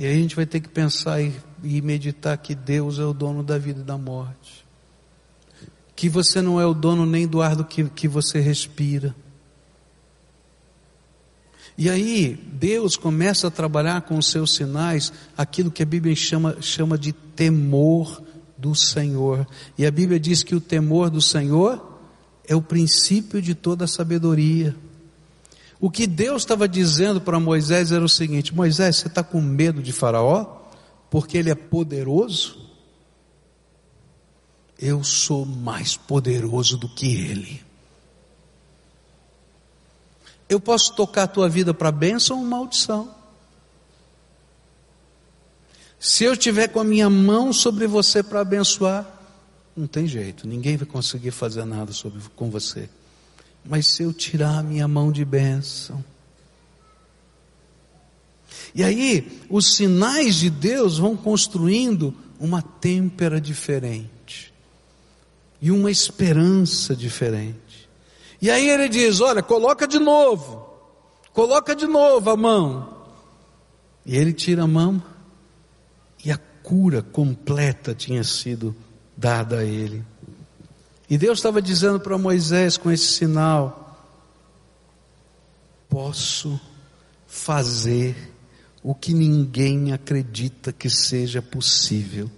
[0.01, 1.31] E aí a gente vai ter que pensar e,
[1.63, 4.65] e meditar que Deus é o dono da vida e da morte.
[5.95, 9.15] Que você não é o dono nem do ar do que, que você respira.
[11.77, 16.59] E aí, Deus começa a trabalhar com os seus sinais aquilo que a Bíblia chama,
[16.61, 18.23] chama de temor
[18.57, 19.47] do Senhor.
[19.77, 21.99] E a Bíblia diz que o temor do Senhor
[22.47, 24.75] é o princípio de toda a sabedoria.
[25.81, 29.81] O que Deus estava dizendo para Moisés era o seguinte: Moisés, você está com medo
[29.81, 30.59] de Faraó?
[31.09, 32.69] Porque ele é poderoso?
[34.77, 37.63] Eu sou mais poderoso do que ele.
[40.47, 43.15] Eu posso tocar a tua vida para bênção ou maldição.
[45.99, 49.07] Se eu tiver com a minha mão sobre você para abençoar,
[49.75, 52.89] não tem jeito, ninguém vai conseguir fazer nada sobre, com você.
[53.63, 56.03] Mas se eu tirar a minha mão de bênção,
[58.73, 64.53] e aí os sinais de Deus vão construindo uma têmpera diferente
[65.61, 67.89] e uma esperança diferente.
[68.41, 70.67] E aí ele diz: Olha, coloca de novo,
[71.33, 73.01] coloca de novo a mão.
[74.05, 75.01] E ele tira a mão
[76.25, 78.75] e a cura completa tinha sido
[79.15, 80.03] dada a ele.
[81.11, 84.01] E Deus estava dizendo para Moisés com esse sinal:
[85.89, 86.57] Posso
[87.27, 88.15] fazer
[88.81, 92.31] o que ninguém acredita que seja possível,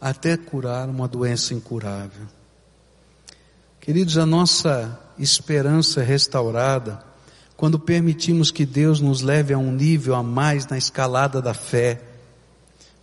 [0.00, 2.28] até curar uma doença incurável.
[3.80, 7.02] Queridos, a nossa esperança é restaurada
[7.56, 12.00] quando permitimos que Deus nos leve a um nível a mais na escalada da fé.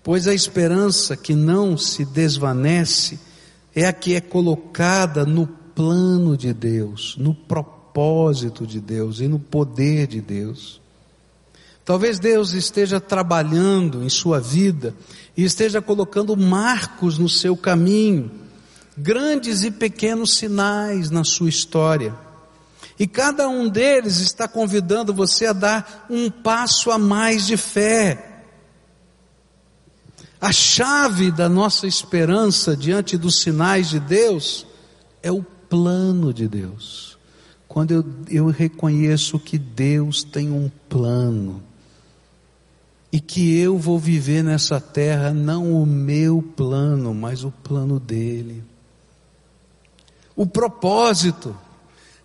[0.01, 3.19] Pois a esperança que não se desvanece
[3.75, 9.39] é a que é colocada no plano de Deus, no propósito de Deus e no
[9.39, 10.81] poder de Deus.
[11.85, 14.95] Talvez Deus esteja trabalhando em sua vida
[15.35, 18.31] e esteja colocando marcos no seu caminho,
[18.97, 22.15] grandes e pequenos sinais na sua história.
[22.97, 28.32] E cada um deles está convidando você a dar um passo a mais de fé.
[30.43, 34.67] A chave da nossa esperança diante dos sinais de Deus
[35.21, 37.17] é o plano de Deus.
[37.65, 41.63] Quando eu, eu reconheço que Deus tem um plano
[43.09, 48.65] e que eu vou viver nessa terra não o meu plano, mas o plano dele.
[50.35, 51.55] O propósito,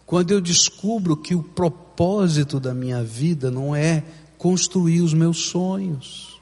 [0.04, 4.02] quando eu descubro que o propósito da minha vida não é
[4.36, 6.37] construir os meus sonhos,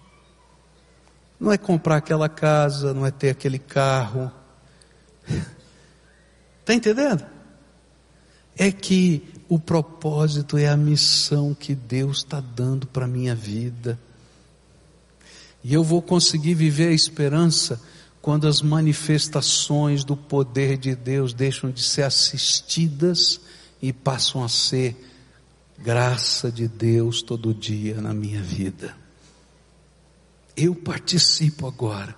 [1.39, 4.31] não é comprar aquela casa, não é ter aquele carro.
[6.61, 7.25] Está entendendo?
[8.57, 13.99] É que o propósito é a missão que Deus está dando para a minha vida.
[15.63, 17.81] E eu vou conseguir viver a esperança
[18.23, 23.41] quando as manifestações do poder de Deus deixam de ser assistidas
[23.81, 24.97] e passam a ser
[25.79, 29.06] graça de Deus todo dia na minha vida.
[30.57, 32.17] Eu participo agora,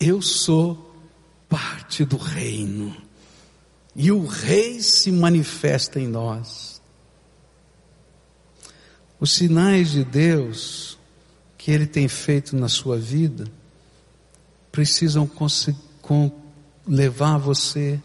[0.00, 0.94] eu sou
[1.48, 2.96] parte do reino,
[3.94, 6.82] e o Rei se manifesta em nós.
[9.20, 10.98] Os sinais de Deus
[11.56, 13.46] que Ele tem feito na sua vida
[14.72, 15.30] precisam
[16.86, 18.00] levar você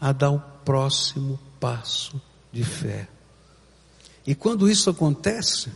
[0.00, 2.20] a dar o próximo passo
[2.50, 3.06] de fé.
[4.26, 5.70] E quando isso acontece,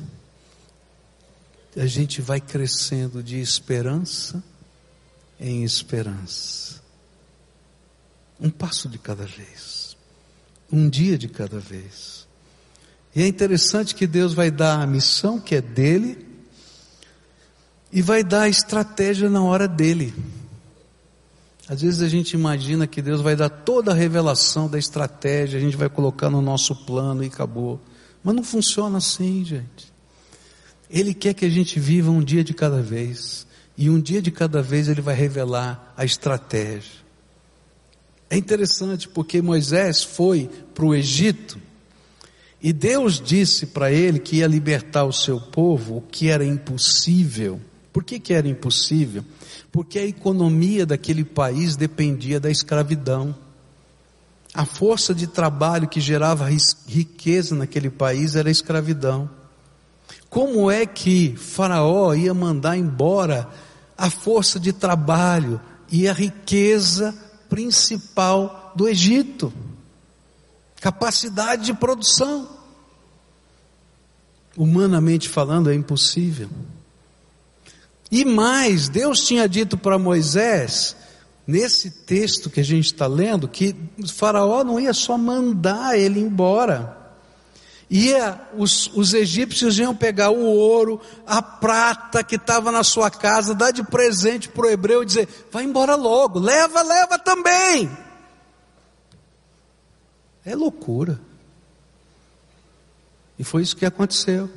[1.77, 4.43] a gente vai crescendo de esperança
[5.39, 6.83] em esperança.
[8.41, 9.97] Um passo de cada vez.
[10.71, 12.27] Um dia de cada vez.
[13.15, 16.35] E é interessante que Deus vai dar a missão que é dele,
[17.95, 20.13] e vai dar a estratégia na hora dele.
[21.69, 25.63] Às vezes a gente imagina que Deus vai dar toda a revelação da estratégia, a
[25.63, 27.81] gente vai colocar no nosso plano e acabou.
[28.23, 29.94] Mas não funciona assim, gente.
[30.95, 33.49] Ele quer que a gente viva um dia de cada vez.
[33.77, 37.03] E um dia de cada vez ele vai revelar a estratégia.
[38.31, 41.61] É interessante porque Moisés foi para o Egito
[42.63, 47.61] e Deus disse para ele que ia libertar o seu povo, o que era impossível.
[47.93, 49.25] Por que, que era impossível?
[49.73, 53.37] Porque a economia daquele país dependia da escravidão.
[54.55, 56.49] A força de trabalho que gerava
[56.87, 59.29] riqueza naquele país era a escravidão.
[60.35, 63.49] Como é que Faraó ia mandar embora
[63.97, 67.15] a força de trabalho e a riqueza
[67.49, 69.53] principal do Egito?
[70.81, 72.49] Capacidade de produção.
[74.57, 76.49] Humanamente falando, é impossível.
[78.11, 80.97] E mais, Deus tinha dito para Moisés,
[81.47, 83.77] nesse texto que a gente está lendo, que
[84.13, 87.04] Faraó não ia só mandar ele embora.
[87.91, 93.55] Ia, os, os egípcios iam pegar o ouro, a prata que estava na sua casa,
[93.55, 97.91] dar de presente para o hebreu e dizer: vai embora logo, leva, leva também.
[100.45, 101.21] É loucura.
[103.39, 104.49] E foi isso que aconteceu.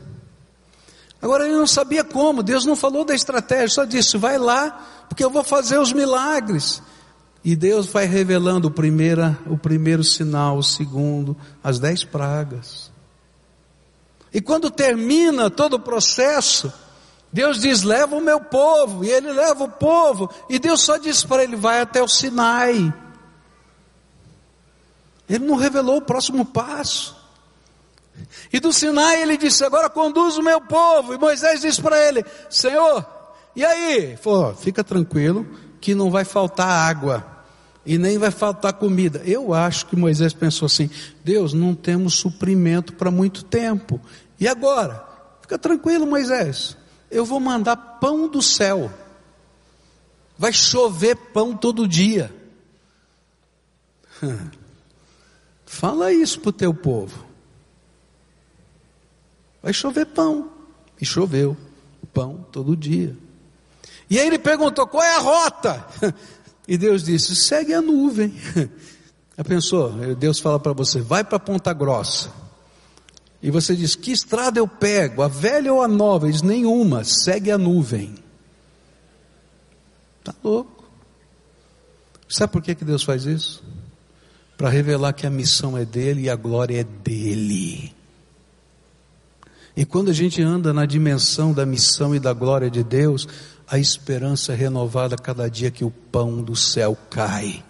[1.22, 5.24] Agora ele não sabia como, Deus não falou da estratégia, só disse: vai lá, porque
[5.24, 6.82] eu vou fazer os milagres.
[7.44, 12.92] E Deus vai revelando o o primeiro sinal, o segundo, as dez pragas.
[14.38, 16.72] E quando termina todo o processo,
[17.34, 21.26] Deus diz: leva o meu povo, e ele leva o povo, e Deus só diz
[21.26, 22.94] para ele: vai até o Sinai.
[25.28, 27.18] Ele não revelou o próximo passo.
[28.54, 31.16] E do Sinai ele disse: Agora conduz o meu povo.
[31.16, 33.04] E Moisés disse para ele: Senhor,
[33.56, 34.18] e aí?
[34.18, 35.48] Falou: Fica tranquilo,
[35.82, 37.26] que não vai faltar água.
[37.84, 39.22] E nem vai faltar comida.
[39.26, 40.92] Eu acho que Moisés pensou assim:
[41.24, 44.00] Deus, não temos suprimento para muito tempo.
[44.40, 45.06] E agora?
[45.42, 46.78] Fica tranquilo, Moisés.
[47.10, 48.92] Eu vou mandar pão do céu.
[50.38, 52.34] Vai chover pão todo dia.
[55.66, 57.26] Fala isso para o teu povo.
[59.62, 60.52] Vai chover pão.
[61.00, 61.56] E choveu
[62.14, 63.16] pão todo dia.
[64.10, 65.86] E aí ele perguntou: qual é a rota?
[66.70, 68.36] E Deus disse: segue a nuvem.
[69.38, 69.90] Já pensou?
[70.16, 72.30] Deus fala para você: vai para Ponta Grossa.
[73.42, 75.22] E você diz: que estrada eu pego?
[75.22, 76.26] A velha ou a nova?
[76.26, 78.16] Ele diz: nenhuma, segue a nuvem.
[80.20, 80.84] Está louco.
[82.28, 83.64] Sabe por que, que Deus faz isso?
[84.58, 87.96] Para revelar que a missão é dele e a glória é dele.
[89.76, 93.28] E quando a gente anda na dimensão da missão e da glória de Deus,
[93.68, 97.64] a esperança é renovada cada dia que o pão do céu cai.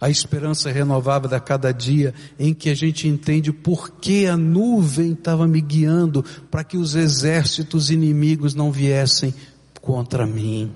[0.00, 5.12] A esperança renovada a cada dia em que a gente entende por que a nuvem
[5.12, 9.34] estava me guiando para que os exércitos inimigos não viessem
[9.80, 10.70] contra mim.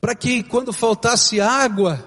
[0.00, 2.04] Para que quando faltasse água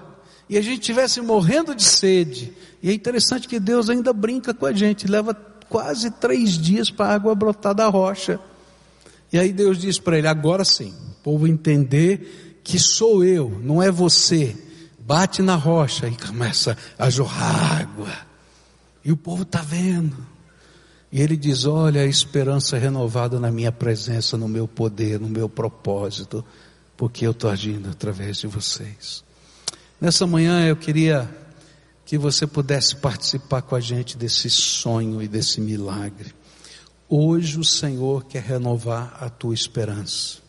[0.48, 2.52] e a gente estivesse morrendo de sede,
[2.82, 5.34] e é interessante que Deus ainda brinca com a gente, leva
[5.70, 8.40] quase três dias para a água brotar da rocha.
[9.32, 13.82] E aí Deus diz para ele: agora sim, o povo entender que sou eu, não
[13.82, 14.56] é você.
[14.98, 18.12] Bate na rocha e começa a jorrar água.
[19.04, 20.16] E o povo está vendo.
[21.10, 25.48] E ele diz: Olha a esperança renovada na minha presença, no meu poder, no meu
[25.48, 26.44] propósito,
[26.96, 29.24] porque eu estou agindo através de vocês.
[30.00, 31.28] Nessa manhã eu queria
[32.04, 36.34] que você pudesse participar com a gente desse sonho e desse milagre.
[37.08, 40.39] Hoje o Senhor quer renovar a tua esperança.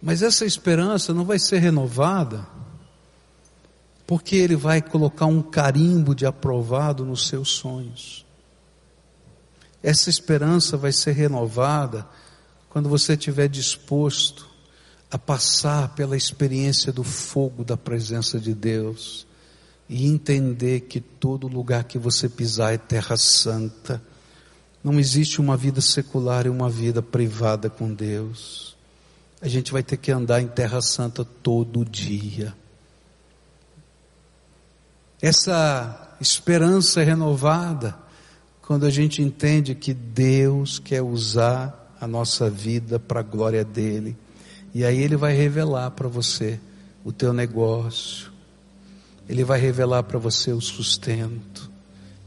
[0.00, 2.46] Mas essa esperança não vai ser renovada
[4.08, 8.24] porque Ele vai colocar um carimbo de aprovado nos seus sonhos.
[9.82, 12.08] Essa esperança vai ser renovada
[12.70, 14.48] quando você estiver disposto
[15.10, 19.26] a passar pela experiência do fogo da presença de Deus
[19.90, 24.02] e entender que todo lugar que você pisar é terra santa.
[24.82, 28.74] Não existe uma vida secular e uma vida privada com Deus.
[29.40, 32.54] A gente vai ter que andar em terra santa todo dia.
[35.20, 37.96] Essa esperança é renovada
[38.62, 44.16] quando a gente entende que Deus quer usar a nossa vida para a glória dele.
[44.74, 46.60] E aí ele vai revelar para você
[47.04, 48.30] o teu negócio,
[49.28, 51.70] ele vai revelar para você o sustento.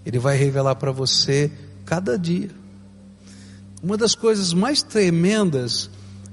[0.05, 1.51] Ele vai revelar para você
[1.85, 2.49] cada dia.
[3.81, 5.89] Uma das coisas mais tremendas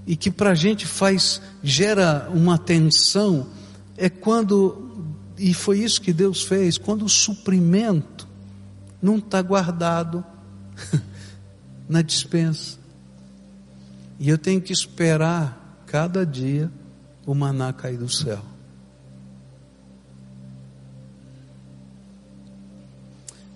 [0.09, 3.47] e que para a gente faz, gera uma tensão,
[3.95, 8.27] é quando, e foi isso que Deus fez, quando o suprimento
[9.03, 10.25] não está guardado
[11.87, 12.79] na dispensa.
[14.19, 16.73] E eu tenho que esperar cada dia
[17.27, 18.43] o maná cair do céu.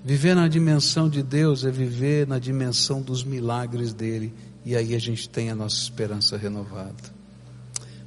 [0.05, 4.35] Viver na dimensão de Deus é viver na dimensão dos milagres dele,
[4.65, 7.23] e aí a gente tem a nossa esperança renovada.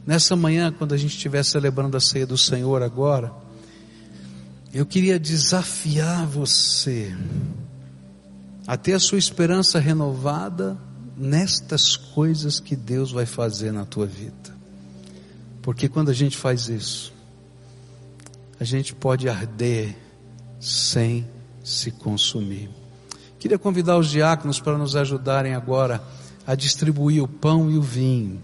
[0.06, 3.34] Nessa manhã, quando a gente estiver celebrando a ceia do Senhor agora,
[4.74, 7.16] eu queria desafiar você
[8.68, 10.78] a ter a sua esperança renovada
[11.18, 14.56] nestas coisas que Deus vai fazer na tua vida.
[15.62, 17.14] Porque quando a gente faz isso,
[18.60, 19.96] a gente pode arder
[20.60, 21.28] sem
[21.64, 22.70] se consumir.
[23.40, 26.04] Queria convidar os diáconos para nos ajudarem agora
[26.46, 28.40] a distribuir o pão e o vinho.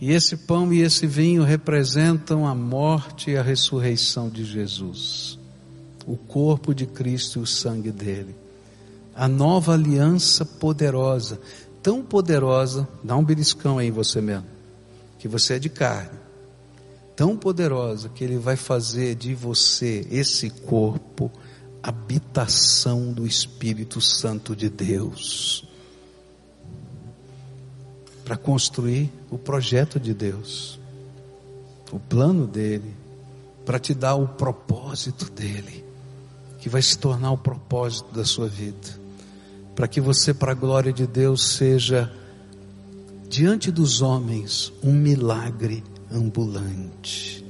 [0.00, 5.38] E esse pão e esse vinho representam a morte e a ressurreição de Jesus,
[6.06, 8.34] o corpo de Cristo e o sangue dele.
[9.14, 11.40] A nova aliança poderosa,
[11.82, 14.46] tão poderosa, dá um beliscão aí em você mesmo,
[15.18, 16.18] que você é de carne,
[17.16, 21.30] tão poderosa que ele vai fazer de você esse corpo
[21.82, 25.66] habitação do Espírito Santo de Deus
[28.24, 30.78] para construir o projeto de Deus,
[31.92, 32.94] o plano dele,
[33.66, 35.84] para te dar o propósito dele,
[36.58, 39.04] que vai se tornar o propósito da sua vida,
[39.74, 42.10] para que você, para a glória de Deus, seja
[43.28, 47.43] diante dos homens um milagre ambulante.